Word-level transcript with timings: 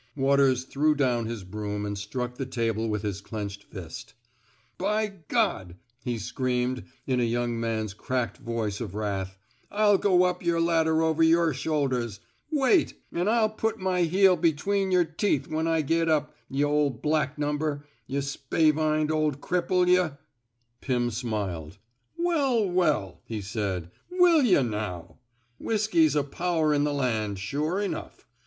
Waters 0.15 0.63
threw 0.63 0.95
down 0.95 1.27
his 1.27 1.43
broom 1.43 1.85
and 1.85 1.95
struck 1.95 2.33
the 2.33 2.45
table 2.47 2.89
with 2.89 3.03
his 3.03 3.21
clenched 3.21 3.63
fist. 3.65 4.15
By 4.79 5.05
G 5.09 5.15
1" 5.35 5.75
he 6.03 6.17
screamed, 6.17 6.85
in 7.05 7.19
a 7.19 7.23
young 7.23 7.59
man's 7.59 7.93
cracked 7.93 8.37
voice 8.37 8.81
of 8.81 8.95
wrath, 8.95 9.37
I'll 9.69 9.99
go 9.99 10.23
up 10.23 10.43
yer 10.43 10.59
ladder 10.59 11.03
over 11.03 11.21
yer 11.21 11.53
shoulders! 11.53 12.19
Wait! 12.49 12.95
An' 13.11 13.27
I'll 13.27 13.51
put 13.51 13.77
my 13.77 14.01
heel 14.01 14.35
between 14.35 14.89
yer 14.89 15.03
teeth 15.03 15.45
when 15.47 15.67
I 15.67 15.81
get 15.83 16.09
up, 16.09 16.33
y' 16.49 16.63
ol' 16.63 16.89
back 16.89 17.37
number, 17.37 17.85
yuh 18.07 18.21
spavined 18.21 19.11
ol' 19.11 19.33
cripple, 19.33 19.87
yuh." 19.87 20.17
Pim 20.81 21.11
smiled. 21.11 21.77
'* 22.01 22.17
Well, 22.17 22.67
well," 22.67 23.21
he 23.25 23.39
said. 23.39 23.91
Will 24.09 24.41
yuh, 24.41 24.63
now? 24.63 25.19
Whiskey's 25.59 26.15
a 26.15 26.23
power 26.23 26.73
in 26.73 26.85
the 26.85 26.91
land, 26.93 27.37
sure 27.37 27.79
enough. 27.79 28.25